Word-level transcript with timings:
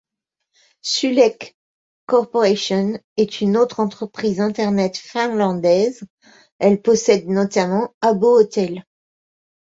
Sulake 0.81 1.53
Corporation 2.07 2.99
est 3.17 3.39
une 3.41 3.55
autre 3.55 3.79
entreprise 3.79 4.39
Internet 4.41 4.97
finlandaise, 4.97 6.03
elle 6.57 6.81
possède 6.81 7.27
notamment 7.27 7.93
Habbo 8.01 8.39
Hotel. 8.39 8.83